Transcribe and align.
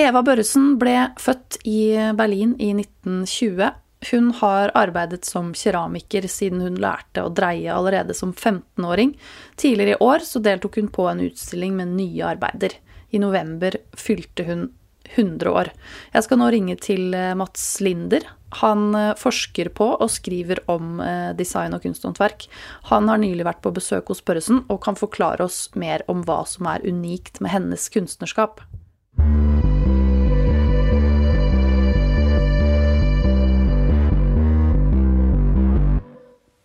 Eva 0.00 0.22
Børresen 0.24 0.78
ble 0.80 0.96
født 1.20 1.58
i 1.68 1.92
Berlin 2.16 2.54
i 2.56 2.70
1920. 2.72 3.72
Hun 4.10 4.30
har 4.40 4.72
arbeidet 4.74 5.26
som 5.28 5.52
keramiker 5.54 6.24
siden 6.32 6.62
hun 6.64 6.78
lærte 6.80 7.22
å 7.22 7.32
dreie 7.32 7.70
allerede 7.74 8.16
som 8.16 8.32
15-åring. 8.32 9.12
Tidligere 9.60 9.98
i 9.98 10.00
år 10.02 10.24
så 10.26 10.40
deltok 10.42 10.80
hun 10.80 10.88
på 10.90 11.06
en 11.10 11.20
utstilling 11.28 11.76
med 11.76 11.92
nye 11.98 12.32
arbeider. 12.32 12.78
I 13.12 13.20
november 13.20 13.76
fylte 13.92 14.48
hun 14.48 14.70
100 15.12 15.52
år. 15.52 15.68
Jeg 16.14 16.24
skal 16.24 16.40
nå 16.40 16.48
ringe 16.54 16.78
til 16.80 17.12
eh, 17.12 17.34
Mats 17.36 17.66
Linder. 17.84 18.24
Han 18.62 18.94
eh, 18.96 19.12
forsker 19.18 19.68
på 19.76 19.90
og 19.92 20.08
skriver 20.14 20.62
om 20.72 21.02
eh, 21.04 21.30
design 21.36 21.76
og 21.76 21.84
kunsthåndverk. 21.84 22.48
Han 22.88 23.12
har 23.12 23.20
nylig 23.20 23.44
vært 23.44 23.60
på 23.60 23.74
besøk 23.76 24.08
hos 24.08 24.24
Børresen 24.24 24.64
og 24.72 24.80
kan 24.86 24.96
forklare 24.96 25.44
oss 25.44 25.66
mer 25.76 26.06
om 26.08 26.24
hva 26.24 26.42
som 26.48 26.70
er 26.72 26.86
unikt 26.88 27.42
med 27.44 27.52
hennes 27.52 27.90
kunstnerskap. 27.92 28.64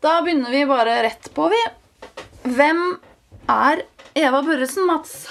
Da 0.07 0.21
begynner 0.23 0.51
vi 0.51 0.65
bare 0.65 1.01
rett 1.03 1.25
på, 1.35 1.49
vi. 1.51 1.57
Hvem 2.55 2.77
er 3.51 3.81
Eva 4.15 4.39
Børresen, 4.45 4.85
Mats? 4.87 5.25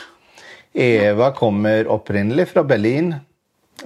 Eva 0.77 1.31
kommer 1.33 1.89
opprinnelig 1.89 2.51
fra 2.51 2.61
Berlin. 2.69 3.15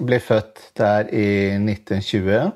Ble 0.03 0.19
født 0.19 0.65
der 0.75 1.07
i 1.15 1.29
1920. 1.55 2.51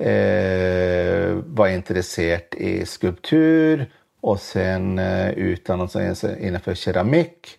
Eh, 0.00 1.28
var 1.60 1.74
interessert 1.74 2.56
i 2.56 2.72
skulptur 2.88 3.84
og 4.24 4.40
sen 4.40 4.96
eh, 5.02 5.36
utdannelse 5.52 6.32
innenfor 6.40 6.78
keramikk. 6.86 7.58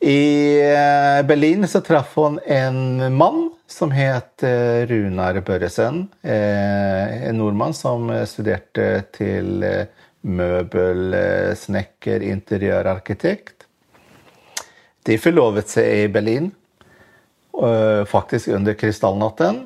I 0.00 0.60
eh, 0.60 1.26
Berlin 1.26 1.68
så 1.68 1.80
traff 1.80 2.16
hun 2.16 2.40
en 2.44 3.16
mann 3.16 3.50
som 3.66 3.90
het 3.90 4.42
eh, 4.42 4.86
Runar 4.86 5.40
Børresen. 5.40 6.08
Eh, 6.22 7.28
en 7.28 7.38
nordmann 7.38 7.74
som 7.74 8.26
studerte 8.28 9.02
til 9.16 9.64
møbelsnekker, 10.20 12.22
interiørarkitekt. 12.28 13.66
De 15.06 15.18
forlovet 15.22 15.68
seg 15.70 15.86
i 15.86 16.08
Berlin, 16.10 16.50
faktisk 18.10 18.48
under 18.52 18.74
krystallnatten. 18.76 19.62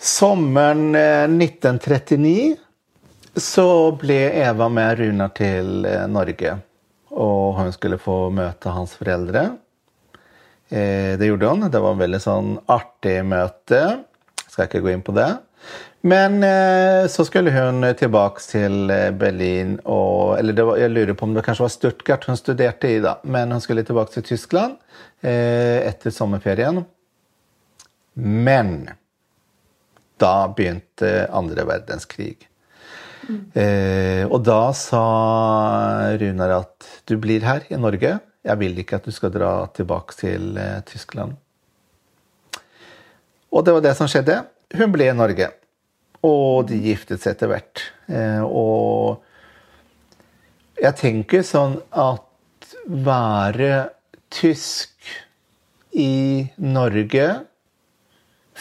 Sommeren 0.00 0.96
1939 0.96 2.56
så 3.36 3.92
ble 4.00 4.32
Eva 4.42 4.68
med 4.72 4.98
Runar 4.98 5.28
til 5.36 5.86
Norge. 6.10 6.56
Og 7.12 7.58
hun 7.58 7.72
skulle 7.74 8.00
få 8.00 8.30
møte 8.32 8.72
hans 8.72 8.94
foreldre. 8.96 9.50
Eh, 10.72 11.18
det 11.18 11.28
gjorde 11.28 11.46
hun. 11.46 11.70
Det 11.70 11.80
var 11.84 11.92
en 11.92 12.02
veldig 12.02 12.20
sånn 12.22 12.52
artig 12.72 13.18
møte. 13.28 13.80
Skal 14.46 14.68
ikke 14.68 14.80
gå 14.84 14.94
inn 14.94 15.04
på 15.04 15.14
det. 15.16 15.28
Men 16.08 16.40
eh, 16.42 17.04
så 17.12 17.26
skulle 17.28 17.52
hun 17.54 17.84
tilbake 17.98 18.42
til 18.42 18.90
eh, 18.90 19.10
Berlin 19.14 19.76
og 19.84 20.38
Eller 20.40 20.64
var, 20.66 20.80
jeg 20.80 20.90
lurer 20.90 21.14
på 21.14 21.28
om 21.28 21.36
det 21.36 21.44
kanskje 21.46 21.66
var 21.66 21.74
Stuttgart 21.76 22.24
hun 22.26 22.40
studerte 22.40 22.88
i, 22.88 23.02
da. 23.04 23.18
Men 23.22 23.52
hun 23.52 23.62
skulle 23.62 23.84
tilbake 23.86 24.16
til 24.16 24.26
Tyskland 24.32 24.80
etter 25.22 26.10
sommerferien. 26.10 26.80
Men 28.18 28.72
da 30.18 30.48
begynte 30.50 31.12
andre 31.30 31.62
verdenskrig. 31.68 32.48
Eh, 33.30 34.24
og 34.26 34.42
da 34.46 34.72
sa 34.76 35.02
Runar 36.18 36.56
at 36.56 36.88
du 37.08 37.16
blir 37.22 37.44
her 37.46 37.66
i 37.70 37.78
Norge. 37.80 38.16
Jeg 38.42 38.58
vil 38.58 38.78
ikke 38.82 38.98
at 38.98 39.06
du 39.06 39.14
skal 39.14 39.32
dra 39.34 39.52
tilbake 39.76 40.16
til 40.18 40.56
eh, 40.58 40.80
Tyskland. 40.88 41.36
Og 43.52 43.64
det 43.64 43.74
var 43.76 43.84
det 43.84 43.94
som 43.98 44.08
skjedde. 44.10 44.40
Hun 44.74 44.92
ble 44.94 45.10
i 45.10 45.16
Norge. 45.16 45.50
Og 46.24 46.66
de 46.70 46.78
giftet 46.82 47.22
seg 47.22 47.36
etter 47.36 47.50
hvert. 47.52 47.84
Eh, 48.10 48.42
og 48.42 49.22
jeg 50.82 50.98
tenker 50.98 51.44
sånn 51.46 51.78
at 51.90 52.74
være 52.88 53.90
tysk 54.32 54.90
i 55.92 56.48
Norge 56.56 57.26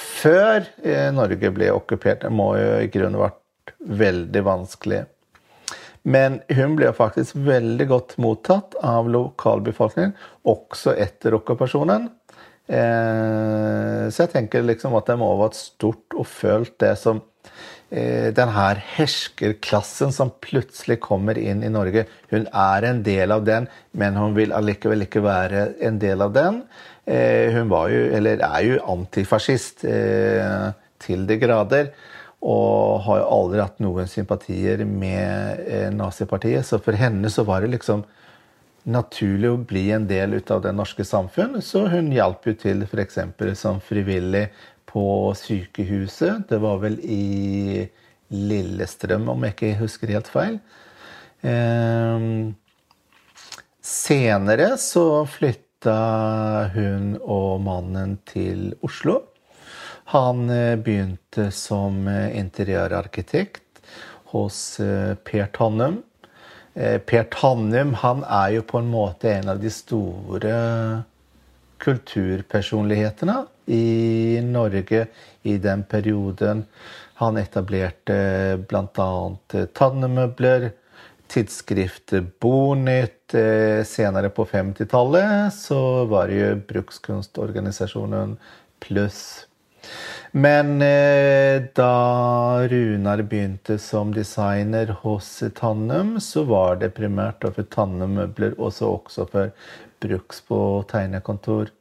før 0.02 0.66
eh, 0.84 1.09
Norge 1.14 1.52
ble 1.53 1.69
okkupert, 1.74 2.24
det 2.25 2.31
må 2.34 2.53
jo 2.59 2.75
i 2.81 2.90
grunnen 2.91 3.19
vært 3.22 3.41
veldig 3.79 4.44
vanskelig. 4.45 5.03
Men 6.01 6.39
hun 6.49 6.77
ble 6.79 6.89
faktisk 6.97 7.38
veldig 7.45 7.88
godt 7.91 8.16
mottatt 8.22 8.77
av 8.81 9.09
lokalbefolkningen, 9.13 10.16
også 10.49 10.95
etter 10.97 11.38
okkupasjonen. 11.38 12.09
Eh, 12.72 14.05
så 14.09 14.23
jeg 14.23 14.31
tenker 14.31 14.63
liksom 14.66 14.95
at 14.97 15.09
det 15.09 15.17
må 15.19 15.33
ha 15.33 15.44
vært 15.44 15.59
stort 15.59 16.16
og 16.16 16.27
følt 16.29 16.73
det 16.81 16.94
som 17.01 17.19
eh, 17.91 18.29
den 18.33 18.53
her 18.55 18.79
herskerklassen 18.95 20.13
som 20.16 20.31
plutselig 20.43 21.01
kommer 21.03 21.38
inn 21.38 21.66
i 21.67 21.73
Norge. 21.73 22.07
Hun 22.31 22.47
er 22.47 22.88
en 22.88 23.03
del 23.05 23.35
av 23.35 23.45
den, 23.45 23.67
men 23.91 24.17
hun 24.17 24.38
vil 24.38 24.55
allikevel 24.57 25.05
ikke 25.05 25.25
være 25.25 25.67
en 25.85 25.99
del 26.01 26.25
av 26.25 26.33
den. 26.38 26.63
Eh, 27.05 27.51
hun 27.53 27.69
var 27.69 27.91
jo, 27.93 28.07
eller 28.17 28.41
er 28.47 28.66
jo 28.69 28.81
antifascist 28.95 29.85
til 31.01 31.28
de 31.29 31.38
grader. 31.41 31.93
Og 32.41 33.03
har 33.06 33.22
jo 33.22 33.29
aldri 33.35 33.62
hatt 33.62 33.81
noen 33.84 34.09
sympatier 34.09 34.81
med 34.88 35.62
eh, 35.68 35.90
nazipartiet. 35.94 36.66
Så 36.66 36.81
for 36.81 36.97
henne 36.97 37.29
så 37.29 37.46
var 37.46 37.62
det 37.62 37.75
liksom 37.75 38.03
naturlig 38.90 39.50
å 39.52 39.62
bli 39.69 39.91
en 39.94 40.07
del 40.09 40.40
av 40.50 40.63
det 40.63 40.74
norske 40.74 41.06
samfunn. 41.06 41.59
Så 41.62 41.85
hun 41.91 42.09
hjalp 42.16 42.47
jo 42.50 42.56
til 42.57 42.85
f.eks. 42.88 43.19
som 43.59 43.81
frivillig 43.85 44.47
på 44.90 45.06
sykehuset. 45.38 46.47
Det 46.50 46.62
var 46.62 46.81
vel 46.81 46.97
i 47.06 47.85
Lillestrøm, 48.31 49.28
om 49.29 49.44
jeg 49.46 49.56
ikke 49.56 49.73
husker 49.84 50.13
helt 50.16 50.31
feil. 50.31 50.58
Eh, 51.46 52.25
senere 53.81 54.72
så 54.81 55.25
flytta 55.29 55.97
hun 56.75 57.16
og 57.22 57.62
mannen 57.66 58.18
til 58.29 58.72
Oslo. 58.85 59.22
Han 60.11 60.49
eh, 60.49 60.75
begynte 60.75 61.51
som 61.55 62.07
eh, 62.07 62.38
interiørarkitekt 62.39 63.79
hos 64.33 64.79
eh, 64.83 65.13
Per 65.16 65.45
Tannum. 65.55 66.01
Per 66.73 67.23
Tannum 67.31 67.94
han 67.99 68.23
er 68.23 68.49
jo 68.57 68.66
på 68.67 68.79
en 68.79 68.89
måte 68.91 69.31
en 69.31 69.49
av 69.51 69.59
de 69.59 69.72
store 69.72 70.51
kulturpersonlighetene 71.83 73.35
i 73.75 74.39
Norge 74.44 75.01
i 75.47 75.57
den 75.59 75.83
perioden. 75.83 76.63
Han 77.19 77.39
etablerte 77.39 78.16
bl.a. 78.72 79.11
Tannemøbler, 79.75 80.69
tidsskriftet 81.31 82.31
Bonytt. 82.39 83.35
Senere 83.91 84.31
på 84.31 84.47
50-tallet 84.47 85.51
så 85.59 85.81
var 86.07 86.31
det 86.31 86.39
jo 86.39 86.51
brukskunstorganisasjonen 86.72 88.38
Pluss. 88.79 89.50
Men 90.31 90.78
eh, 90.81 91.63
da 91.75 92.68
Runar 92.72 93.24
begynte 93.28 93.75
som 93.81 94.13
designer 94.16 94.96
hos 95.02 95.44
Tannum, 95.57 96.16
så 96.24 96.46
var 96.47 96.79
det 96.79 96.94
primært 96.96 97.44
for 97.44 97.68
Tannum-møbler, 97.75 98.56
og 98.57 98.72
så 98.75 98.94
også 98.96 99.28
for 99.31 99.52
Bruksbo 100.02 100.62
tegnekontor. 100.91 101.74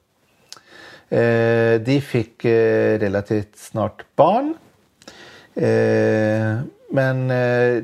Eh, 1.11 1.79
de 1.83 2.01
fikk 2.03 2.45
eh, 2.51 2.99
relativt 3.03 3.55
snart 3.59 4.03
barn. 4.19 4.53
Eh, 5.55 6.59
men 6.91 7.23
eh, 7.35 7.83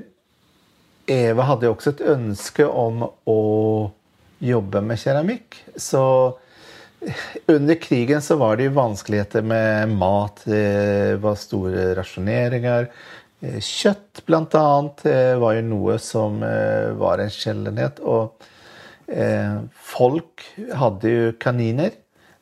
Eva 1.07 1.47
hadde 1.47 1.69
jo 1.69 1.77
også 1.77 1.95
et 1.95 2.05
ønske 2.11 2.67
om 2.67 3.05
å 3.07 3.41
jobbe 4.43 4.83
med 4.83 4.99
keramikk. 4.99 5.61
Så 5.79 6.03
under 7.47 7.75
krigen 7.75 8.23
så 8.23 8.37
var 8.37 8.57
det 8.57 8.69
jo 8.69 8.77
vanskeligheter 8.77 9.43
med 9.43 9.89
mat. 9.89 10.43
Det 10.45 11.19
var 11.23 11.39
store 11.39 11.93
rasjoneringer. 11.99 12.89
Eh, 13.41 13.61
kjøtt, 13.61 14.25
blant 14.27 14.55
annet, 14.55 15.07
eh, 15.07 15.35
var 15.39 15.57
jo 15.59 15.67
noe 15.69 15.99
som 16.03 16.43
eh, 16.43 16.93
var 16.97 17.23
en 17.23 17.33
sjeldenhet. 17.33 18.03
Og 18.03 18.53
folk 19.87 20.43
hadde 20.75 21.11
jo 21.13 21.27
kaniner 21.39 21.93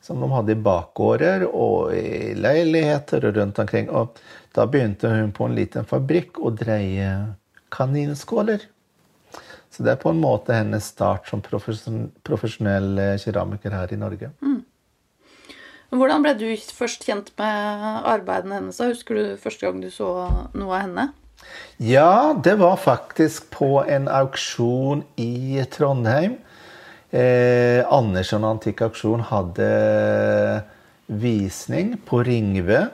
som 0.01 0.17
de 0.17 0.29
hadde 0.31 0.55
i 0.55 0.63
bakgårder 0.65 1.43
og 1.45 1.91
i 1.93 2.31
leiligheter 2.33 3.27
og 3.29 3.37
rundt 3.37 3.61
omkring. 3.61 3.91
Og 3.93 4.17
da 4.57 4.65
begynte 4.65 5.11
hun 5.13 5.29
på 5.29 5.45
en 5.45 5.53
liten 5.53 5.85
fabrikk 5.85 6.39
å 6.41 6.49
dreie 6.57 7.11
kaninskåler. 7.69 8.65
Så 9.75 9.83
det 9.83 9.91
er 9.91 9.99
på 9.99 10.13
en 10.13 10.21
måte 10.23 10.55
hennes 10.55 10.87
start 10.93 11.27
som 11.27 11.43
profesjonell 11.43 13.19
keramiker 13.19 13.75
her 13.75 13.91
i 13.91 13.99
Norge. 13.99 14.31
Mm. 14.39 14.61
Hvordan 15.95 16.23
ble 16.23 16.33
du 16.39 16.47
først 16.75 17.03
kjent 17.05 17.29
med 17.39 18.07
arbeidene 18.07 18.61
hennes? 18.61 18.79
Husker 18.79 19.19
du 19.19 19.35
første 19.41 19.67
gang 19.67 19.83
du 19.83 19.91
så 19.93 20.09
noe 20.55 20.71
av 20.71 20.85
henne? 20.87 21.05
Ja, 21.77 22.33
det 22.33 22.55
var 22.59 22.79
faktisk 22.81 23.49
på 23.53 23.83
en 23.83 24.07
auksjon 24.09 25.03
i 25.19 25.61
Trondheim. 25.71 26.39
Eh, 27.11 27.83
Andersen 27.91 28.47
Antikk 28.47 28.81
Auksjon 28.87 29.23
hadde 29.29 29.67
visning 31.05 31.93
på 32.07 32.23
Ringve 32.25 32.87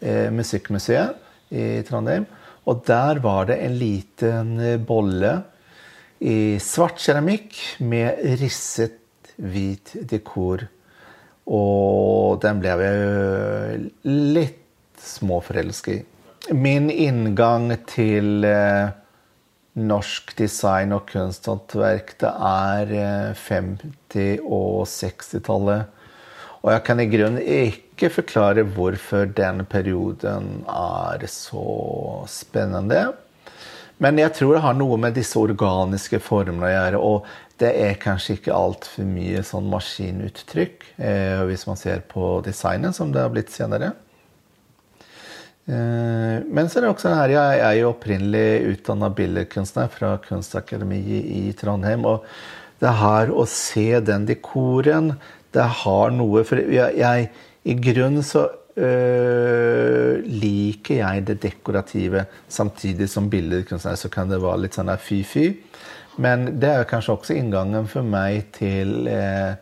eh, 0.00 0.28
musikkmuseet 0.34 1.52
i 1.54 1.66
Trondheim. 1.86 2.26
Og 2.66 2.82
der 2.88 3.20
var 3.22 3.46
det 3.50 3.60
en 3.62 3.78
liten 3.78 4.52
bolle 4.86 5.34
i 6.22 6.58
svart 6.62 7.00
keramikk 7.02 7.58
med 7.82 8.20
risset 8.40 9.00
hvit 9.36 9.94
dekor. 10.08 10.68
Og 11.50 12.38
den 12.44 12.60
ble 12.62 12.74
jeg 12.78 13.86
litt 14.06 15.02
småforelsket 15.02 15.98
i. 15.98 16.02
Min 16.54 16.88
inngang 16.90 17.70
til 17.90 18.46
eh, 18.46 18.92
norsk 19.78 20.34
design 20.38 20.94
og 20.94 21.06
kunsthåndverk, 21.10 22.14
er 22.22 22.94
eh, 22.98 23.42
50- 23.42 24.42
og 24.46 24.86
60-tallet. 24.90 25.98
Og 26.62 26.70
jeg 26.70 26.84
kan 26.86 27.02
i 27.02 27.08
grunnen 27.10 27.42
ikke 27.42 28.10
forklare 28.20 28.62
hvorfor 28.76 29.30
den 29.34 29.64
perioden 29.66 30.62
er 30.70 31.26
så 31.30 32.22
spennende. 32.30 33.08
Men 34.02 34.18
jeg 34.18 34.34
tror 34.34 34.56
det 34.56 34.64
har 34.64 34.74
noe 34.74 34.98
med 34.98 35.14
disse 35.14 35.38
organiske 35.38 36.18
formene 36.22 36.66
å 36.66 36.72
gjøre. 36.72 37.02
Og 37.06 37.26
det 37.62 37.70
er 37.78 38.00
kanskje 38.02 38.38
ikke 38.38 38.56
altfor 38.56 39.06
mye 39.06 39.42
sånn 39.46 39.68
maskinuttrykk, 39.70 40.88
eh, 40.98 41.42
hvis 41.46 41.66
man 41.68 41.78
ser 41.78 42.02
på 42.10 42.40
designet 42.42 42.98
som 42.98 43.12
det 43.14 43.22
har 43.22 43.30
blitt 43.30 43.52
senere. 43.54 43.92
Eh, 45.70 46.42
men 46.42 46.66
så 46.66 46.80
er 46.80 46.86
det 46.86 46.90
også 46.90 47.12
her, 47.14 47.36
jeg 47.36 47.60
er 47.62 47.76
jo 47.78 47.92
opprinnelig 47.92 48.72
utdanna 48.72 49.12
billedkunstner 49.14 49.92
fra 49.94 50.16
Kunstakademiet 50.24 51.30
i 51.30 51.44
Trondheim. 51.58 52.02
Og 52.08 52.26
det 52.82 52.96
her 52.98 53.30
å 53.30 53.46
se 53.46 54.00
den 54.02 54.26
dekoren, 54.26 55.14
det 55.52 55.68
har 55.84 56.10
noe 56.16 56.42
For 56.48 56.58
jeg, 56.58 56.96
jeg 56.96 57.28
i 57.68 57.74
grunnen 57.78 58.24
så 58.26 58.48
øh, 58.76 60.22
liker 60.26 61.00
jeg 61.00 61.26
det 61.26 61.40
dekorative. 61.42 62.26
Samtidig 62.48 63.08
som 63.10 63.30
billedkunstner 63.30 63.98
så 63.98 64.10
kan 64.12 64.30
det 64.30 64.42
være 64.42 64.64
litt 64.64 64.78
sånn 64.78 64.92
fy-fy. 64.96 65.50
Men 66.20 66.60
det 66.60 66.70
er 66.70 66.88
kanskje 66.88 67.14
også 67.16 67.36
inngangen 67.38 67.86
for 67.88 68.04
meg 68.04 68.50
til 68.56 69.08
eh, 69.08 69.54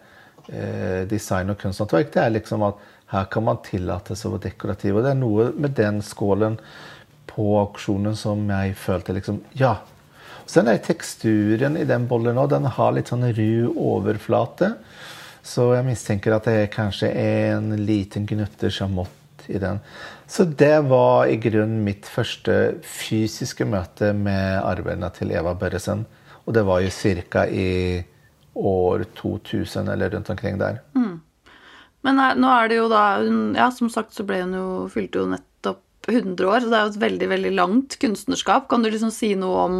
eh, 0.50 1.02
design 1.10 1.52
og 1.52 1.60
kunsthåndverk. 1.60 2.10
Det 2.14 2.24
er 2.24 2.34
liksom 2.34 2.64
at 2.66 2.80
her 3.10 3.26
kan 3.30 3.46
man 3.46 3.62
tillate 3.66 4.16
seg 4.18 4.30
å 4.30 4.36
være 4.36 4.48
dekorativ. 4.48 4.96
Og 4.96 5.06
det 5.06 5.12
er 5.14 5.20
noe 5.20 5.50
med 5.54 5.76
den 5.78 6.00
skålen 6.06 6.58
på 7.30 7.46
auksjonen 7.60 8.18
som 8.18 8.42
jeg 8.50 8.76
følte 8.78 9.16
liksom 9.16 9.42
Ja. 9.58 9.78
Sen 10.50 10.66
er 10.66 10.80
teksturen 10.82 11.76
i 11.78 11.86
den 11.86 12.08
bollen 12.10 12.38
òg. 12.42 12.50
Den 12.50 12.66
har 12.66 12.94
litt 12.96 13.10
sånn 13.12 13.28
ru 13.36 13.70
overflate. 13.70 14.72
Så 15.42 15.70
jeg 15.74 15.86
mistenker 15.86 16.36
at 16.36 16.46
det 16.48 16.56
er 16.58 16.72
kanskje 16.72 17.10
en 17.16 17.72
liten 17.80 18.26
gnutter 18.28 18.72
sjamott 18.72 19.48
i 19.48 19.58
den. 19.58 19.80
Så 20.30 20.44
det 20.44 20.76
var 20.90 21.26
i 21.26 21.38
grunnen 21.40 21.82
mitt 21.86 22.06
første 22.06 22.76
fysiske 22.86 23.66
møte 23.66 24.12
med 24.14 24.60
arbeidene 24.60 25.10
til 25.16 25.32
Eva 25.34 25.56
Børresen. 25.58 26.04
Og 26.46 26.54
det 26.54 26.64
var 26.68 26.84
jo 26.84 26.92
ca. 26.92 27.46
i 27.46 28.02
år 28.54 29.04
2000 29.16 29.88
eller 29.88 30.10
rundt 30.10 30.30
omkring 30.30 30.58
der. 30.60 30.80
Mm. 30.94 31.20
Men 32.06 32.20
er, 32.22 32.38
nå 32.40 32.48
er 32.48 32.70
det 32.70 32.78
jo 32.78 32.88
da 32.88 33.04
Ja, 33.20 33.68
som 33.74 33.90
sagt 33.92 34.16
så 34.16 34.24
ble 34.24 34.40
hun 34.40 34.54
jo 34.56 34.68
Fylte 34.92 35.20
jo 35.20 35.28
nettopp 35.28 36.08
100 36.08 36.48
år, 36.48 36.62
så 36.62 36.70
det 36.70 36.78
er 36.78 36.86
jo 36.86 36.92
et 36.94 37.02
veldig, 37.02 37.28
veldig 37.28 37.50
langt 37.58 37.98
kunstnerskap. 38.00 38.70
Kan 38.70 38.82
du 38.82 38.88
liksom 38.90 39.12
si 39.14 39.34
noe 39.38 39.66
om 39.66 39.76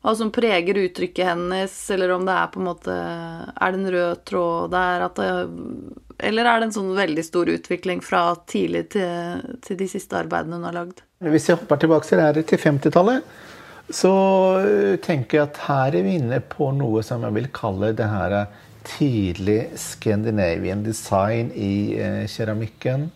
hva 0.00 0.14
som 0.16 0.30
preger 0.32 0.78
uttrykket 0.80 1.26
hennes, 1.28 1.74
eller 1.92 2.14
om 2.14 2.24
det 2.24 2.32
er 2.32 2.48
på 2.52 2.60
en 2.60 2.68
måte 2.70 2.94
Er 2.94 3.72
det 3.72 3.80
en 3.82 3.90
rød 3.92 4.22
tråd 4.24 4.72
der 4.72 5.04
at 5.04 5.20
det, 5.20 5.28
Eller 6.30 6.48
er 6.48 6.60
det 6.60 6.70
en 6.70 6.76
sånn 6.78 6.94
veldig 6.96 7.24
stor 7.26 7.50
utvikling 7.52 8.00
fra 8.04 8.22
tidlig 8.48 8.86
til, 8.96 9.44
til 9.60 9.76
de 9.76 9.88
siste 9.92 10.16
arbeidene 10.16 10.56
hun 10.56 10.66
har 10.70 10.78
lagd? 10.78 11.04
Hvis 11.20 11.50
jeg 11.50 11.60
hopper 11.60 11.82
tilbake 11.82 12.08
til, 12.08 12.22
det, 12.22 12.46
til 12.48 12.62
50-tallet, 12.62 13.28
så 13.92 14.14
tenker 15.04 15.36
jeg 15.36 15.48
at 15.50 15.62
her 15.66 15.96
er 15.98 16.06
vi 16.06 16.16
inne 16.16 16.40
på 16.48 16.70
noe 16.72 17.02
som 17.04 17.26
jeg 17.26 17.36
vil 17.36 17.48
kalle 17.52 17.92
det 17.96 18.08
her 18.08 18.36
tidlig 18.86 19.66
Scandinavian 19.76 20.84
design 20.86 21.50
i 21.52 21.98
eh, 22.00 22.22
keramikken. 22.30 23.10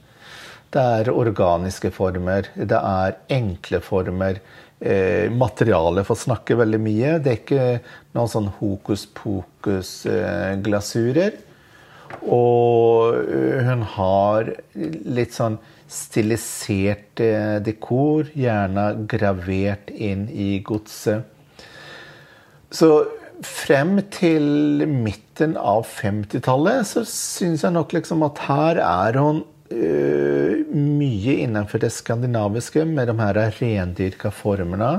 Det 0.75 0.83
er 0.83 1.13
organiske 1.15 1.93
former, 1.95 2.51
det 2.55 2.81
er 2.81 3.17
enkle 3.33 3.81
former. 3.85 4.41
Eh, 4.81 5.31
materialet 5.31 6.06
får 6.06 6.17
snakke 6.26 6.56
veldig 6.59 6.81
mye. 6.82 7.19
Det 7.23 7.31
er 7.31 7.37
ikke 7.41 7.81
noen 8.17 8.29
sånn 8.31 8.49
hokus 8.59 9.06
pokus-glasurer. 9.17 11.32
Og 12.31 13.15
hun 13.67 13.82
har 13.97 14.43
litt 14.75 15.32
sånn 15.35 15.59
stilisert 15.91 17.21
eh, 17.23 17.59
dekor, 17.65 18.25
gjerne 18.35 19.06
gravert 19.11 19.91
inn 19.91 20.29
i 20.31 20.62
godset. 20.65 21.23
Så 22.75 23.05
frem 23.44 23.99
til 24.15 24.85
midten 24.88 25.56
av 25.59 25.87
50-tallet 25.91 26.87
så 26.88 27.05
syns 27.09 27.65
jeg 27.67 27.73
nok 27.75 27.93
liksom 27.94 28.23
at 28.27 28.38
her 28.49 28.77
er 28.82 29.19
hun 29.20 29.43
uh, 29.73 30.65
mye 30.75 31.37
innenfor 31.45 31.83
det 31.83 31.93
skandinaviske 31.95 32.85
med 32.89 33.09
de 33.11 33.17
her 33.21 33.41
rendyrka 33.59 34.33
formene. 34.35 34.91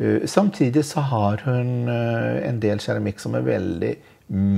Uh, 0.00 0.26
samtidig 0.26 0.84
så 0.88 1.04
har 1.10 1.44
hun 1.46 1.88
uh, 1.88 2.40
en 2.44 2.60
del 2.62 2.82
keramikk 2.82 3.22
som 3.22 3.38
er 3.38 3.46
veldig 3.46 3.94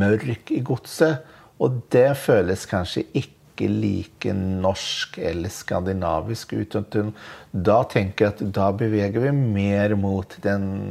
mørk 0.03 0.53
i 0.55 0.63
godset. 0.67 1.23
Og 1.63 1.83
det 1.95 2.11
føles 2.19 2.67
kanskje 2.67 3.07
ikke 3.15 3.69
like 3.69 4.33
norsk 4.35 5.19
eller 5.23 5.53
skandinavisk 5.53 6.57
ut. 6.57 6.79
Da 7.53 7.83
tenker 7.87 8.27
jeg 8.27 8.35
at 8.35 8.47
da 8.57 8.73
beveger 8.75 9.23
vi 9.23 9.35
mer 9.37 9.95
mot 10.01 10.35
den 10.43 10.91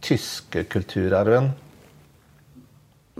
tyske 0.00 0.64
kulturarven. 0.72 1.50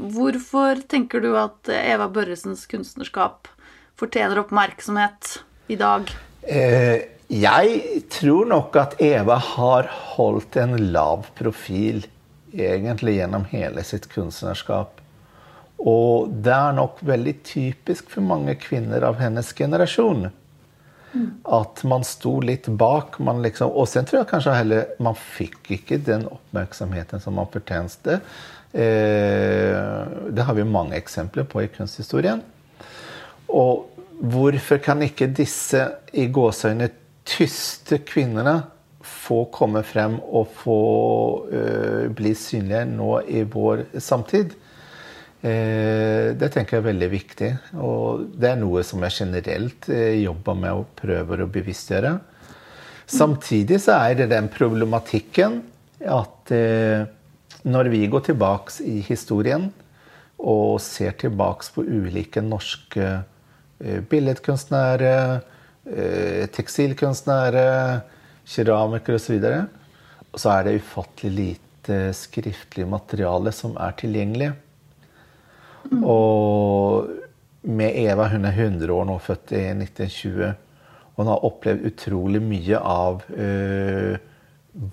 Hvorfor 0.01 0.81
tenker 0.89 1.21
du 1.21 1.35
at 1.37 1.69
Eva 1.75 2.09
Børresens 2.09 2.65
kunstnerskap 2.71 3.51
fortjener 4.01 4.41
oppmerksomhet 4.43 5.37
i 5.71 5.77
dag? 5.81 6.11
Eh, 6.43 7.03
jeg 7.31 8.01
tror 8.11 8.49
nok 8.51 8.79
at 8.81 8.97
Eva 9.05 9.37
har 9.53 9.91
holdt 10.17 10.57
en 10.59 10.75
lav 10.91 11.29
profil 11.39 12.03
egentlig 12.51 13.21
gjennom 13.21 13.45
hele 13.53 13.85
sitt 13.87 14.09
kunstnerskap. 14.11 14.97
Og 15.81 16.33
det 16.45 16.53
er 16.53 16.77
nok 16.77 16.99
veldig 17.07 17.37
typisk 17.47 18.11
for 18.13 18.27
mange 18.27 18.57
kvinner 18.61 19.07
av 19.07 19.21
hennes 19.23 19.53
generasjon. 19.57 20.29
At 21.51 21.81
man 21.89 22.05
sto 22.07 22.37
litt 22.45 22.69
bak. 22.79 23.19
Man 23.23 23.41
liksom, 23.43 23.73
og 23.73 23.89
sen 23.91 24.07
tror 24.07 24.21
jeg 24.21 24.31
kanskje 24.31 24.59
heller 24.59 24.91
man 25.03 25.17
fikk 25.19 25.73
ikke 25.79 26.01
den 26.07 26.27
oppmerksomheten 26.29 27.23
som 27.23 27.39
man 27.39 27.49
fortjente. 27.51 28.21
Eh, 28.71 29.79
det 30.31 30.47
har 30.47 30.59
vi 30.59 30.67
mange 30.67 30.99
eksempler 30.99 31.49
på 31.49 31.65
i 31.65 31.71
kunsthistorien. 31.73 32.43
Og 33.51 33.87
hvorfor 34.21 34.81
kan 34.83 35.03
ikke 35.03 35.31
disse 35.35 35.83
i 36.13 36.27
gåseøyne 36.33 36.91
tyste 37.27 38.01
kvinnene 38.07 38.61
få 39.01 39.45
komme 39.53 39.83
frem 39.87 40.19
og 40.21 40.51
få 40.61 40.81
uh, 41.51 42.09
bli 42.17 42.35
synlige 42.37 42.85
nå 42.91 43.13
i 43.29 43.45
vår 43.49 43.87
samtid? 44.03 44.55
Uh, 45.41 46.37
det 46.37 46.51
tenker 46.53 46.77
jeg 46.77 46.83
er 46.83 46.89
veldig 46.91 47.11
viktig. 47.13 47.51
Og 47.81 48.27
det 48.37 48.53
er 48.53 48.61
noe 48.61 48.85
som 48.87 49.03
jeg 49.07 49.19
generelt 49.23 49.89
uh, 49.93 50.15
jobber 50.21 50.59
med 50.67 50.83
og 50.83 50.93
prøver 51.01 51.45
å 51.45 51.51
bevisstgjøre. 51.51 52.15
Samtidig 53.11 53.81
så 53.83 53.97
er 54.05 54.21
det 54.21 54.31
den 54.31 54.47
problematikken 54.53 55.63
at 56.07 56.53
når 57.67 57.89
vi 57.91 58.05
går 58.09 58.23
tilbake 58.29 58.85
i 58.87 59.01
historien 59.03 59.67
og 60.39 60.79
ser 60.81 61.17
tilbake 61.19 61.67
på 61.75 61.83
ulike 61.83 62.41
norske 62.45 63.09
billedkunstnere, 64.11 65.41
tekstilkunstnere, 66.55 67.67
keramikere 68.45 69.17
osv., 69.17 69.25
så, 69.25 69.33
videre, 69.33 69.61
så 70.37 70.53
er 70.55 70.67
det 70.67 70.77
ufattelig 70.83 71.33
lite 71.37 72.01
skriftlig 72.15 72.87
materiale 72.89 73.53
som 73.55 73.77
er 73.81 73.97
tilgjengelig. 73.99 74.51
Mm. 75.91 76.03
Og 76.05 77.09
med 77.63 77.97
Eva, 77.97 78.29
hun 78.29 78.45
er 78.49 78.57
100 78.57 78.93
år 78.95 79.07
nå, 79.09 79.19
født 79.21 79.55
i 79.57 79.65
1920. 79.75 80.53
Hun 81.17 81.29
har 81.29 81.47
opplevd 81.47 81.87
utrolig 81.91 82.41
mye 82.43 82.79
av 82.81 83.25
uh, 83.37 84.17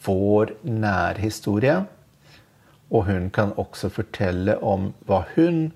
vår 0.08 0.56
nærhistorie. 0.67 1.77
Og 2.91 3.08
hun 3.08 3.29
kan 3.36 3.53
også 3.60 3.91
fortelle 3.91 4.58
om 4.63 4.91
hva 5.08 5.24
hun 5.36 5.70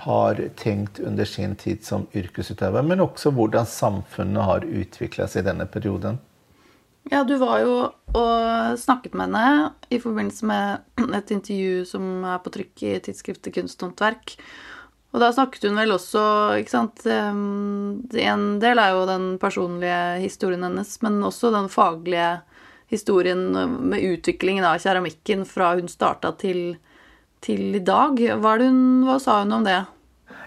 har 0.00 0.40
tenkt 0.56 0.98
under 1.04 1.28
sin 1.28 1.54
tid 1.60 1.84
som 1.84 2.06
yrkesutøver, 2.16 2.84
men 2.86 3.02
også 3.04 3.32
hvordan 3.36 3.68
samfunnet 3.68 4.46
har 4.48 4.64
utvikla 4.64 5.28
seg 5.28 5.44
i 5.44 5.50
denne 5.50 5.66
perioden. 5.68 6.20
Ja, 7.10 7.22
du 7.24 7.36
var 7.40 7.60
jo 7.64 7.74
og 8.10 8.78
snakket 8.80 9.14
med 9.16 9.30
henne 9.30 9.70
i 9.92 10.00
forbindelse 10.02 10.46
med 10.48 11.14
et 11.16 11.30
intervju 11.32 11.86
som 11.88 12.24
er 12.26 12.42
på 12.42 12.52
trykk 12.54 12.84
i 12.86 12.98
tidsskriftet 13.06 13.54
Kunsthåndverk. 13.54 14.34
Og 15.10 15.22
da 15.22 15.30
snakket 15.34 15.64
hun 15.66 15.78
vel 15.80 15.94
også 15.94 16.22
ikke 16.60 16.70
sant, 16.70 17.02
En 17.06 18.44
del 18.62 18.78
er 18.78 18.92
jo 18.94 19.08
den 19.08 19.32
personlige 19.42 20.20
historien 20.22 20.62
hennes, 20.66 20.92
men 21.02 21.18
også 21.26 21.50
den 21.54 21.70
faglige 21.72 22.40
historien 22.90 23.50
med 23.90 24.02
utviklingen 24.02 24.66
av 24.66 24.78
keramikken 24.82 25.44
fra 25.46 25.74
hun 25.78 25.90
starta 25.90 26.32
til, 26.38 26.78
til 27.44 27.76
i 27.78 27.82
dag. 27.84 28.20
Hva, 28.40 28.56
hun, 28.60 28.82
hva 29.08 29.18
sa 29.22 29.40
hun 29.42 29.58
om 29.60 29.66
det? 29.66 29.80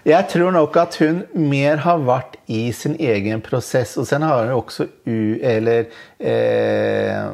Jeg 0.04 0.28
tror 0.28 0.52
nok 0.52 0.76
at 0.76 0.98
hun 1.00 1.22
mer 1.32 1.80
har 1.80 2.02
vært 2.04 2.36
i 2.52 2.66
sin 2.76 2.98
egen 3.00 3.40
prosess. 3.44 3.96
Og 4.00 4.08
sen 4.08 4.26
har 4.26 4.44
hun 4.44 4.58
også 4.58 4.86
u, 5.08 5.40
eller, 5.40 5.88
eh, 6.20 7.32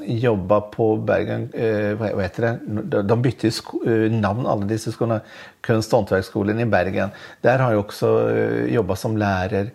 jobba 0.00 0.60
på 0.72 0.86
Bergen 1.04 1.50
eh, 1.52 1.92
Hva 1.98 2.12
heter 2.16 2.46
det? 2.46 3.00
De 3.04 3.16
bytte 3.20 3.50
jo 3.50 3.96
navn, 4.14 4.46
alle 4.48 4.68
disse 4.70 4.92
skolene. 4.94 5.20
Kunst- 5.66 5.92
og 5.92 6.04
håndverksskolen 6.04 6.62
i 6.62 6.68
Bergen. 6.70 7.12
Der 7.44 7.58
har 7.58 7.74
hun 7.74 7.84
også 7.84 8.12
eh, 8.30 8.72
jobba 8.74 8.96
som 8.96 9.18
lærer. 9.20 9.72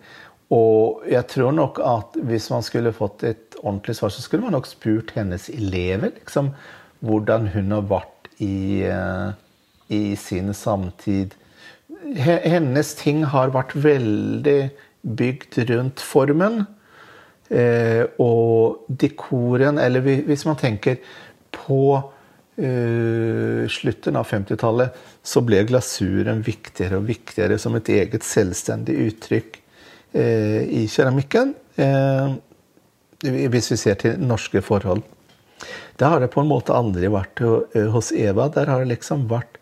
Og 0.50 1.04
jeg 1.04 1.26
tror 1.28 1.52
nok 1.52 1.78
at 1.84 2.16
hvis 2.24 2.48
man 2.50 2.64
skulle 2.64 2.96
fått 2.96 3.26
et 3.28 3.58
ordentlig 3.60 3.98
svar, 3.98 4.08
så 4.08 4.24
skulle 4.24 4.46
man 4.46 4.56
nok 4.56 4.66
spurt 4.66 5.12
hennes 5.14 5.50
elever 5.52 6.14
liksom, 6.14 6.54
hvordan 7.04 7.50
hun 7.52 7.74
har 7.76 7.84
vært 7.90 8.17
i, 8.44 8.86
uh, 8.86 9.30
i 9.88 10.16
sin 10.16 10.54
samtid 10.54 11.34
hennes 12.16 12.94
ting 12.98 13.24
har 13.32 13.52
vært 13.54 13.74
veldig 13.76 14.58
bygd 15.02 15.62
rundt 15.70 16.02
formen. 16.04 16.64
Eh, 17.48 18.04
og 18.20 18.84
dekoren 18.88 19.78
Eller 19.80 20.04
hvis 20.04 20.44
man 20.44 20.58
tenker 20.60 20.98
på 21.50 21.96
eh, 22.60 23.64
slutten 23.72 24.18
av 24.20 24.28
50-tallet, 24.28 24.92
så 25.24 25.40
ble 25.40 25.62
glasuren 25.64 26.42
viktigere 26.44 27.00
og 27.00 27.08
viktigere 27.08 27.56
som 27.58 27.76
et 27.78 27.88
eget 27.88 28.24
selvstendig 28.24 28.98
uttrykk 29.06 29.56
eh, 30.12 30.60
i 30.68 30.84
keramikken. 30.92 31.54
Eh, 31.76 32.36
hvis 33.24 33.72
vi 33.72 33.80
ser 33.80 33.96
til 33.98 34.20
norske 34.20 34.60
forhold. 34.62 35.02
Det 35.98 36.06
har 36.06 36.22
det 36.22 36.30
på 36.32 36.42
en 36.42 36.50
måte 36.50 36.76
aldri 36.76 37.10
vært 37.12 37.42
hos 37.94 38.12
Eva. 38.12 38.48
Der 38.54 38.70
har 38.70 38.82
det 38.82 38.92
liksom 38.94 39.26
vært 39.30 39.58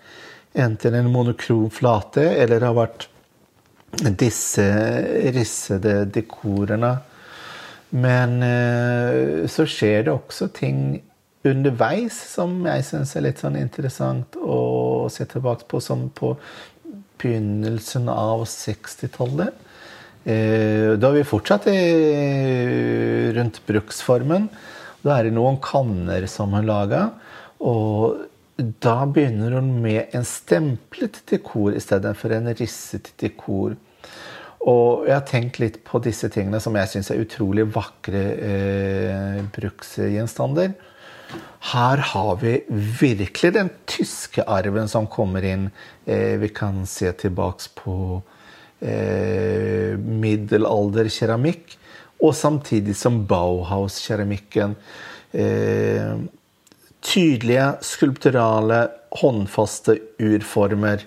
enten 0.56 0.96
en 0.96 1.12
monokrom 1.12 1.68
flate 1.72 2.24
eller 2.36 2.64
har 2.64 2.76
vært 2.76 3.08
disse 4.20 4.64
rissede 5.36 6.02
dekorene. 6.12 6.96
Men 7.96 8.40
så 9.48 9.64
skjer 9.70 10.08
det 10.08 10.12
også 10.12 10.50
ting 10.52 10.80
underveis 11.46 12.16
som 12.34 12.58
jeg 12.66 12.84
syns 12.86 13.14
er 13.16 13.26
litt 13.28 13.42
sånn 13.42 13.58
interessant 13.60 14.36
å 14.40 15.06
se 15.12 15.26
tilbake 15.30 15.68
på, 15.70 15.80
som 15.82 16.08
på 16.14 16.34
begynnelsen 17.20 18.10
av 18.12 18.44
60-tallet. 18.50 19.62
Eh, 20.26 20.96
da 20.98 21.10
er 21.10 21.20
vi 21.20 21.26
fortsatt 21.26 21.68
rundt 23.36 23.60
bruksformen. 23.68 24.48
Da 25.06 25.20
er 25.20 25.28
det 25.28 25.36
noen 25.36 25.60
kanner 25.62 26.26
som 26.30 26.54
hun 26.56 26.66
laga. 26.66 27.08
Og 27.62 28.26
da 28.82 29.04
begynner 29.06 29.54
hun 29.60 29.76
med 29.84 30.16
en 30.16 30.24
stemplet 30.26 31.20
dekor 31.30 31.76
i 31.76 31.82
stedet 31.82 32.16
for 32.18 32.34
en 32.34 32.50
risset 32.58 33.12
dekor. 33.22 33.76
Og 34.66 35.06
jeg 35.06 35.14
har 35.14 35.26
tenkt 35.28 35.60
litt 35.62 35.78
på 35.86 36.00
disse 36.02 36.26
tingene 36.32 36.58
som 36.62 36.74
jeg 36.74 36.90
syns 36.90 37.12
er 37.12 37.22
utrolig 37.22 37.68
vakre 37.70 38.22
eh, 38.34 39.40
bruksgjenstander. 39.54 40.74
Her 41.70 42.02
har 42.12 42.36
vi 42.40 42.56
virkelig 42.98 43.52
den 43.54 43.70
tyske 43.90 44.42
arven 44.42 44.90
som 44.90 45.06
kommer 45.10 45.46
inn. 45.46 45.68
Eh, 46.06 46.34
vi 46.42 46.50
kan 46.54 46.82
se 46.90 47.12
tilbake 47.22 47.70
på 47.78 47.96
eh, 48.80 49.94
middelalderkeramikk. 49.98 51.78
Og 52.22 52.32
samtidig 52.34 52.96
som 52.96 53.24
Bauhaus-keramikken. 53.28 54.76
Eh, 55.36 56.14
tydelige, 57.04 57.66
skulpturale, 57.84 58.86
håndfaste 59.20 59.98
urformer. 60.22 61.04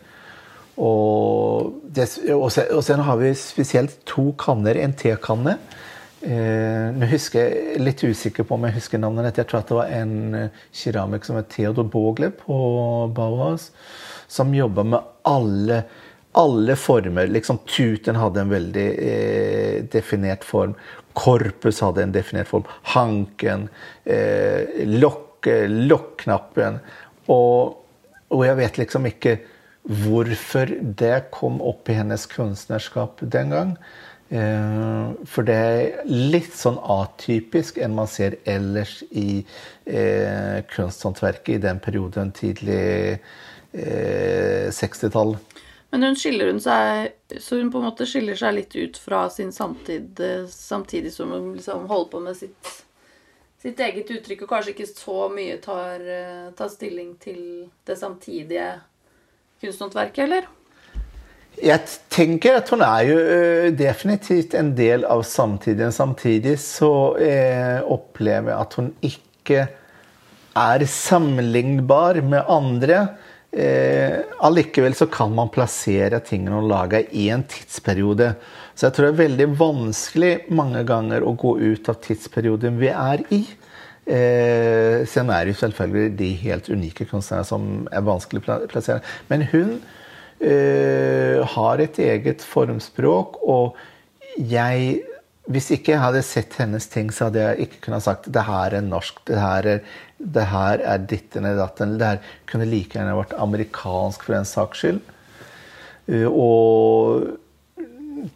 Og, 0.79 1.73
det, 1.95 2.07
og, 2.31 2.47
og 2.47 2.83
sen 2.85 3.03
har 3.03 3.19
vi 3.19 3.33
spesielt 3.35 3.97
to 4.07 4.29
kanner. 4.39 4.79
En 4.79 4.93
tekanne. 4.93 5.57
Eh, 6.19 6.89
nå 6.95 7.07
husker 7.07 7.47
jeg 7.47 7.81
litt 7.83 8.03
usikker 8.03 8.43
på 8.43 8.57
om 8.57 8.65
jeg 8.67 8.75
husker 8.75 8.99
navnet 8.99 9.37
Jeg 9.39 9.47
tror 9.47 9.61
at 9.61 9.69
det 9.69 9.77
var 9.77 9.91
en 10.01 10.49
keramiker 10.75 11.29
som 11.29 11.37
het 11.39 11.47
Theodor 11.53 11.87
Bogle 11.87 12.27
på 12.35 12.57
Bauhaus, 13.15 13.69
som 14.27 14.51
jobba 14.51 14.83
med 14.83 15.13
alle, 15.23 15.85
alle 16.37 16.75
former. 16.75 17.27
Liksom 17.27 17.59
Tuten 17.65 18.15
hadde 18.19 18.41
en 18.43 18.53
veldig 18.53 18.87
eh, 18.99 19.83
definert 19.91 20.43
form. 20.45 20.75
Korpus 21.17 21.81
hadde 21.83 22.03
en 22.05 22.15
definert 22.15 22.49
form. 22.51 22.67
Hanken. 22.93 23.67
Eh, 24.05 24.85
Lokknappen. 25.69 26.79
Og, 27.29 27.79
og, 28.29 28.43
jeg 28.45 28.59
vet 28.59 28.77
liksom 28.81 29.07
ikke 29.09 29.39
hvorfor 29.89 30.69
det 30.99 31.31
kom 31.33 31.61
opp 31.65 31.89
i 31.89 31.97
hennes 31.97 32.27
kunstnerskap 32.29 33.23
den 33.23 33.55
gang. 33.55 33.75
Eh, 34.29 35.11
for 35.25 35.47
det 35.47 35.57
er 35.57 36.09
litt 36.09 36.53
sånn 36.53 36.77
atypisk 36.77 37.79
enn 37.81 37.95
man 37.97 38.09
ser 38.11 38.37
ellers 38.45 38.99
i 39.09 39.41
eh, 39.89 40.59
kunsthåndverket 40.69 41.55
i 41.55 41.63
den 41.63 41.81
perioden 41.81 42.29
tidlig 42.37 43.17
eh, 43.73 44.69
60-tall. 44.69 45.33
Men 45.89 46.05
hun 46.05 46.17
skiller 46.19 46.51
hun 46.51 46.59
seg 46.61 47.39
Så 47.41 47.57
hun 47.57 47.71
på 47.73 47.79
en 47.79 47.87
måte 47.87 48.05
skiller 48.05 48.37
seg 48.37 48.53
litt 48.59 48.75
ut 48.77 48.99
fra 49.01 49.23
sin 49.33 49.49
samtid 49.55 50.21
samtidig 50.53 51.13
som 51.15 51.31
hun 51.33 51.55
liksom 51.55 51.87
holder 51.89 52.11
på 52.11 52.21
med 52.27 52.37
sitt 52.37 52.69
sitt 53.59 53.79
eget 53.83 54.07
uttrykk, 54.13 54.45
og 54.45 54.53
kanskje 54.53 54.71
ikke 54.71 54.87
så 54.87 55.25
mye 55.33 55.57
tar, 55.59 55.99
eh, 55.99 56.47
tar 56.55 56.69
stilling 56.71 57.15
til 57.19 57.41
det 57.87 57.97
samtidige 57.99 58.69
kunsthåndverket, 59.59 60.23
eller? 60.27 60.47
Jeg 61.59 61.81
tenker 62.07 62.55
at 62.61 62.69
hun 62.71 62.83
er 62.85 63.01
jo 63.09 63.17
eh, 63.19 63.71
definitivt 63.75 64.55
en 64.55 64.71
del 64.77 65.03
av 65.03 65.25
samtiden. 65.27 65.91
Samtidig 65.91 66.55
så 66.63 67.17
eh, 67.19 67.81
opplever 67.83 68.53
jeg 68.53 68.61
at 68.63 68.77
hun 68.79 68.93
ikke 69.03 69.65
er 70.59 70.85
sammenlignbar 70.87 72.21
med 72.23 72.47
andre. 72.47 73.01
Eh, 73.51 74.19
allikevel 74.45 74.93
så 74.93 75.07
kan 75.09 75.31
man 75.33 75.49
plassere 75.49 76.19
tingene 76.21 76.59
og 76.59 76.69
lage 76.69 77.01
i 77.17 77.29
en 77.33 77.43
tidsperiode. 77.49 78.35
Så 78.77 78.87
jeg 78.87 78.95
tror 78.95 79.07
det 79.07 79.13
er 79.15 79.23
veldig 79.23 79.47
vanskelig 79.59 80.33
mange 80.55 80.83
ganger 80.87 81.25
å 81.25 81.33
gå 81.39 81.55
ut 81.57 81.89
av 81.89 81.97
tidsperioden 82.03 82.77
vi 82.79 82.91
er 82.93 83.25
i. 83.33 83.41
Eh, 84.09 85.05
sen 85.09 85.29
er 85.33 85.49
jo 85.49 85.57
selvfølgelig 85.57 86.13
de 86.17 86.29
helt 86.45 86.69
unike 86.69 87.09
kunstnerne 87.09 87.45
som 87.45 87.65
er 87.93 88.05
vanskelig 88.05 88.45
å 88.45 88.59
plassere. 88.69 89.01
Men 89.29 89.47
hun 89.51 89.75
eh, 90.41 91.41
har 91.55 91.81
et 91.81 91.99
eget 92.05 92.45
formspråk, 92.45 93.41
og 93.49 93.77
jeg 94.37 95.01
hvis 95.49 95.71
ikke 95.73 95.95
jeg 95.95 96.01
hadde 96.03 96.21
sett 96.25 96.59
hennes 96.61 96.85
ting, 96.91 97.07
så 97.09 97.27
hadde 97.27 97.41
jeg 97.41 97.65
ikke 97.65 97.79
kunnet 97.87 98.05
sagt 98.05 98.27
det 98.29 98.43
her 98.45 98.75
er 98.77 98.85
norsk, 98.85 99.17
det 99.25 99.39
her 99.41 99.67
er, 99.71 99.79
det 100.19 100.43
her 100.51 100.83
er 100.85 101.05
ditten 101.09 101.47
eller 101.47 101.63
datten. 101.63 101.95
Det 101.97 102.09
her 102.11 102.35
kunne 102.51 102.67
like 102.69 102.93
gjerne 102.93 103.15
vært 103.17 103.33
amerikansk 103.33 104.27
for 104.27 104.37
en 104.37 104.45
saks 104.45 104.83
skyld. 104.83 104.99
Eh, 106.09 106.27
og 106.29 107.25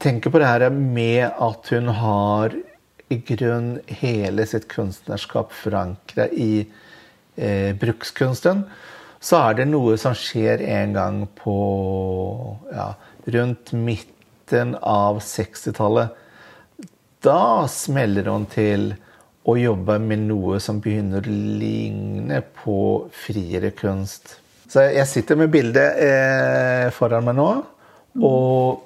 tenker 0.02 0.34
på 0.34 0.42
det 0.42 0.50
her 0.50 0.66
med 0.74 1.28
at 1.30 1.70
hun 1.76 1.92
har 2.00 2.56
i 3.14 3.20
grunn 3.28 3.76
hele 4.00 4.48
sitt 4.50 4.66
kunstnerskap 4.72 5.54
forankra 5.54 6.26
i 6.34 6.64
eh, 6.64 7.78
brukskunsten, 7.78 8.66
så 9.24 9.44
er 9.52 9.62
det 9.62 9.70
noe 9.70 10.00
som 10.02 10.18
skjer 10.18 10.66
en 10.66 10.98
gang 10.98 11.22
på 11.38 11.60
ja, 12.74 12.90
rundt 13.38 13.76
midten 13.78 14.74
av 14.82 15.22
60-tallet. 15.24 16.23
Da 17.24 17.68
smeller 17.72 18.28
hun 18.28 18.46
til 18.52 18.90
å 19.48 19.56
jobbe 19.56 19.96
med 20.04 20.26
noe 20.28 20.60
som 20.64 20.82
begynner 20.84 21.24
å 21.24 21.36
ligne 21.60 22.42
på 22.64 22.78
friere 23.16 23.72
kunst. 23.76 24.38
Så 24.68 24.88
jeg 24.90 25.08
sitter 25.08 25.40
med 25.40 25.52
bildet 25.54 26.00
eh, 26.04 26.88
foran 26.96 27.28
meg 27.28 27.38
nå, 27.38 27.50
og 28.24 28.84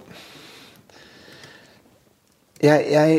jeg, 2.62 2.86
jeg, 2.89 3.17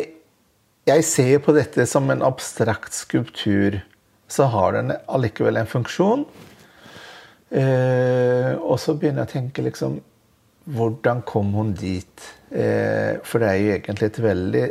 jeg, 0.88 1.04
ser 1.06 1.42
på 1.44 1.54
dette 1.56 1.86
som 1.86 2.10
en 2.10 2.24
abstrakt 2.26 2.96
skulptur. 2.96 3.78
Så 4.28 4.48
har 4.52 4.74
den 4.76 4.92
allikevel 5.08 5.60
en 5.60 5.70
funksjon. 5.70 6.26
Eh, 7.48 8.54
og 8.58 8.76
så 8.82 8.94
begynner 8.98 9.24
jeg 9.24 9.30
å 9.30 9.34
tenke 9.38 9.64
liksom 9.64 10.02
Hvordan 10.68 11.22
kom 11.24 11.54
hun 11.56 11.70
dit? 11.72 12.24
Eh, 12.52 13.16
for 13.24 13.40
det 13.40 13.48
er 13.48 13.56
jo 13.56 13.70
egentlig 13.72 14.10
et 14.10 14.18
veldig 14.20 14.64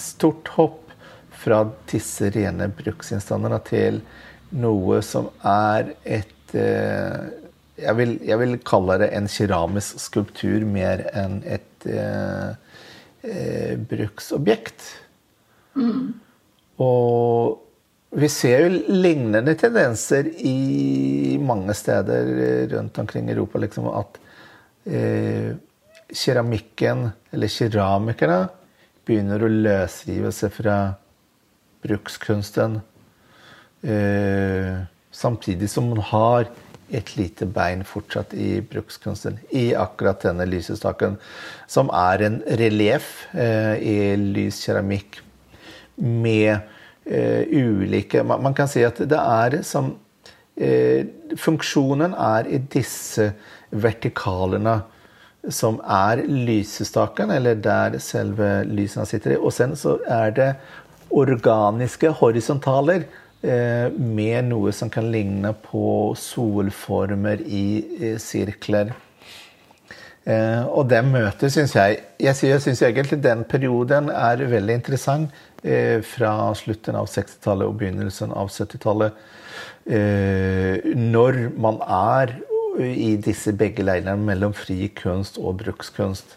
stort 0.00 0.50
hopp 0.56 0.94
fra 1.40 1.62
disse 1.90 2.30
rene 2.34 2.68
bruksinnstandene 2.76 3.60
til 3.68 4.00
noe 4.60 4.98
som 5.06 5.30
er 5.46 5.94
et 6.04 6.56
eh, 6.58 7.30
jeg, 7.80 7.96
vil, 7.96 8.16
jeg, 8.26 8.38
vil, 8.42 8.58
kalle 8.66 8.98
det 9.00 9.10
en 9.16 9.28
keramisk 9.30 10.00
skulptur 10.02 10.66
mer 10.68 11.06
enn 11.16 11.40
et 11.48 11.86
eh, 11.88 12.50
eh, 13.24 13.74
bruksobjekt. 13.90 14.84
Mm. 15.78 16.12
Og 16.84 18.20
vi 18.20 18.28
ser 18.32 18.66
jo 18.66 18.70
lignende 18.90 19.54
tendenser 19.58 20.28
i 20.42 21.38
mange 21.40 21.76
steder 21.78 22.66
rundt 22.74 22.98
omkring 22.98 23.30
i 23.30 23.36
Europa. 23.36 23.60
Liksom, 23.62 23.86
at 23.94 24.20
eh, 24.90 25.52
keramikken, 26.10 27.10
eller 27.30 27.52
keramikerne, 27.54 28.40
begynner 29.06 29.42
å 29.42 29.50
løsrive 29.50 30.32
seg 30.34 30.52
fra 30.54 30.78
brukskunsten. 31.84 32.80
Eh, 33.82 34.82
samtidig 35.10 35.70
som 35.72 35.88
man 35.90 36.02
har 36.10 36.50
et 36.90 37.14
lite 37.16 37.46
bein 37.46 37.84
fortsatt 37.86 38.34
i 38.34 38.58
brukskunsten. 38.66 39.38
I 39.54 39.70
akkurat 39.78 40.22
denne 40.26 40.46
lysestaken, 40.48 41.16
som 41.70 41.90
er 41.94 42.26
en 42.26 42.40
relieff 42.60 43.28
eh, 43.32 43.78
i 43.78 43.96
lys 44.20 44.60
keramikk 44.66 45.20
med 46.00 46.58
eh, 47.06 47.46
ulike 47.46 48.24
man, 48.26 48.54
kan 48.56 48.68
si 48.70 48.84
at 48.86 49.02
det 49.08 49.18
er 49.18 49.60
som 49.66 49.96
Funksjonen 51.40 52.12
er 52.20 52.44
i 52.52 52.58
disse 52.68 53.30
vertikalene 53.72 54.74
som 55.48 55.80
er 55.80 56.24
lysestaken, 56.28 57.30
eller 57.32 57.56
der 57.56 57.98
selve 58.02 58.60
lysene 58.68 59.06
sitter. 59.08 59.38
Og 59.40 59.54
sen 59.56 59.76
så 59.78 59.96
er 60.08 60.34
det 60.36 60.50
organiske 61.10 62.12
horisontaler 62.20 63.06
eh, 63.42 63.88
med 63.90 64.50
noe 64.50 64.72
som 64.76 64.90
kan 64.92 65.08
ligne 65.10 65.54
på 65.64 66.12
solformer 66.18 67.42
i 67.46 67.64
eh, 68.00 68.18
sirkler. 68.20 68.92
Eh, 70.28 70.62
og 70.68 70.90
det 70.92 71.00
møtet 71.08 71.48
syns 71.48 71.72
jeg 71.72 72.02
Jeg 72.20 72.36
syns 72.36 72.82
egentlig 72.84 73.22
den 73.24 73.40
perioden 73.48 74.10
er 74.12 74.44
veldig 74.44 74.74
interessant. 74.76 75.30
Eh, 75.62 76.00
fra 76.00 76.54
slutten 76.56 76.96
av 76.96 77.08
60-tallet 77.12 77.68
og 77.68 77.76
begynnelsen 77.80 78.30
av 78.32 78.48
70-tallet. 78.48 79.16
Eh, 79.84 80.92
når 80.96 81.50
man 81.60 81.80
er 81.84 82.32
i 82.78 83.16
disse 83.22 83.52
begge 83.58 83.84
leirene 83.84 84.16
mellom 84.22 84.54
fri 84.56 84.88
kunst 84.96 85.38
og 85.40 85.58
brukskunst. 85.64 86.36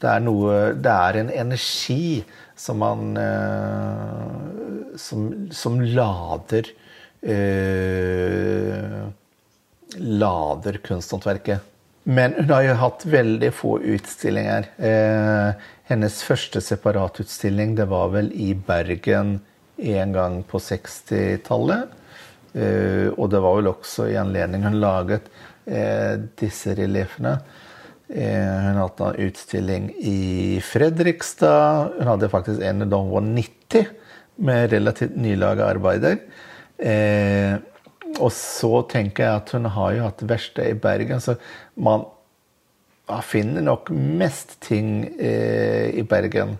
Det 0.00 0.08
er, 0.08 0.20
noe, 0.24 0.72
det 0.80 0.92
er 0.92 1.18
en 1.20 1.32
energi 1.42 2.22
som 2.56 2.80
man 2.80 3.16
eh, 3.20 4.94
som, 5.00 5.26
som, 5.52 5.80
lader 5.80 6.70
Lader 10.00 10.78
kunsthåndverket. 10.86 11.66
Men 12.02 12.32
hun 12.38 12.50
har 12.50 12.64
jo 12.64 12.76
hatt 12.80 13.04
veldig 13.04 13.50
få 13.52 13.74
utstillinger. 13.92 14.70
Eh, 14.78 15.50
hennes 15.90 16.22
første 16.24 16.62
separatutstilling 16.64 17.74
det 17.76 17.90
var 17.90 18.12
vel 18.14 18.30
i 18.32 18.54
Bergen 18.54 19.40
en 19.76 20.14
gang 20.16 20.40
på 20.48 20.60
60-tallet. 20.62 21.92
Eh, 22.54 23.08
og 23.14 23.30
det 23.30 23.42
var 23.44 23.60
vel 23.60 23.70
også 23.70 24.08
i 24.10 24.18
anledning 24.18 24.64
hun 24.66 24.80
laget 24.82 25.28
eh, 25.28 25.49
disse 26.40 26.74
relieffene. 26.74 27.36
Eh, 28.10 28.60
hun 28.66 28.78
hadde 28.80 29.06
en 29.06 29.28
utstilling 29.28 29.90
i 30.02 30.60
Fredrikstad. 30.66 31.92
Hun 31.98 32.08
hadde 32.10 32.30
faktisk 32.32 32.62
en 32.66 32.88
da 32.90 32.98
hun 32.98 33.12
var 33.12 33.26
90, 33.26 33.90
med 34.40 34.72
relativt 34.72 35.16
nylaga 35.20 35.68
arbeider. 35.70 36.16
Eh, 36.78 37.60
og 38.18 38.32
så 38.34 38.80
tenker 38.90 39.26
jeg 39.26 39.42
at 39.42 39.52
hun 39.54 39.68
har 39.70 39.92
jo 39.94 40.08
hatt 40.08 40.24
verksted 40.26 40.72
i 40.72 40.78
Bergen, 40.80 41.22
så 41.22 41.36
man 41.78 42.08
finner 43.26 43.62
nok 43.62 43.92
mest 43.94 44.56
ting 44.64 45.04
eh, 45.20 45.94
i 45.94 46.02
Bergen. 46.02 46.56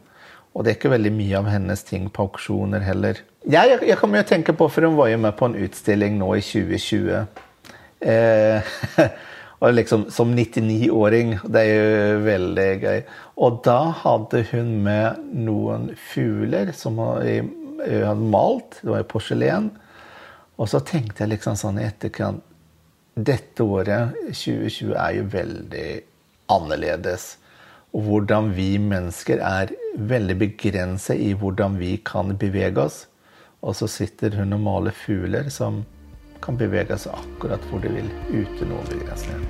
Og 0.55 0.63
det 0.63 0.73
er 0.73 0.79
ikke 0.79 0.95
veldig 0.95 1.13
mye 1.15 1.39
av 1.41 1.51
hennes 1.51 1.83
ting 1.87 2.07
på 2.15 2.29
auksjoner 2.29 2.83
heller. 2.85 3.19
Jeg, 3.43 3.73
jeg, 3.73 3.83
jeg 3.89 3.99
kommer 3.99 4.21
jo 4.21 4.31
tenke 4.31 4.55
på, 4.55 4.69
for 4.71 4.87
hun 4.87 4.99
var 4.99 5.11
jo 5.11 5.19
med 5.23 5.35
på 5.39 5.51
en 5.51 5.59
utstilling 5.65 6.19
nå 6.21 6.31
i 6.39 6.45
2020. 6.45 7.27
Eh, 8.01 8.71
og 9.61 9.75
liksom 9.77 10.07
som 10.13 10.33
99-åring. 10.37 11.37
Det 11.45 11.63
er 11.63 11.73
jo 11.75 12.21
veldig 12.25 12.69
gøy. 12.85 13.01
Og 13.45 13.61
da 13.67 13.79
hadde 14.03 14.45
hun 14.53 14.77
med 14.85 15.25
noen 15.47 15.91
fugler 16.13 16.73
som 16.77 17.01
hun 17.01 17.51
hadde 17.81 18.15
malt. 18.21 18.81
Det 18.81 18.93
var 18.93 19.05
i 19.05 19.11
porselen. 19.11 19.71
Og 20.61 20.69
så 20.69 20.83
tenkte 20.85 21.25
jeg 21.25 21.37
liksom 21.37 21.59
sånn 21.61 21.81
i 21.81 21.89
etterkant 21.89 22.47
Dette 23.21 23.65
året, 23.67 24.15
2020, 24.31 24.93
er 24.95 25.17
jo 25.19 25.25
veldig 25.33 25.89
annerledes. 26.55 27.35
Og 27.93 28.07
hvordan 28.07 28.53
vi 28.55 28.77
mennesker 28.81 29.43
er 29.45 29.73
veldig 29.99 30.37
begrenset 30.41 31.19
i 31.19 31.33
hvordan 31.37 31.77
vi 31.81 31.97
kan 32.07 32.31
bevege 32.39 32.85
oss. 32.87 33.03
Og 33.61 33.77
så 33.77 33.91
sitter 33.91 34.39
hun 34.39 34.55
og 34.57 34.63
maler 34.65 34.95
fugler 34.97 35.51
som 35.53 35.83
kan 36.45 36.57
bevege 36.61 36.97
seg 36.99 37.13
akkurat 37.17 37.63
hvor 37.71 37.81
de 37.85 37.89
vil, 37.95 38.09
uten 38.33 38.69
noen 38.73 38.87
begrensninger. 38.91 39.41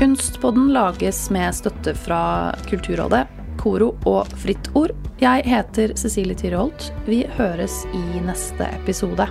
Kunstpodden 0.00 0.70
lages 0.72 1.26
med 1.34 1.54
støtte 1.54 1.92
fra 2.06 2.54
Kulturrådet, 2.70 3.26
Koro 3.60 3.90
og 4.08 4.30
Fritt 4.40 4.70
Ord. 4.72 4.94
Jeg 5.20 5.44
heter 5.44 5.92
Cecilie 6.00 6.38
Tyreholt. 6.38 6.88
Vi 7.04 7.26
høres 7.36 7.82
i 7.92 8.22
neste 8.24 8.64
episode. 8.80 9.28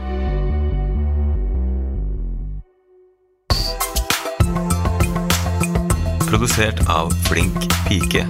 Produsert 6.29 6.85
av 6.85 7.09
Flink 7.25 7.65
pike. 7.87 8.27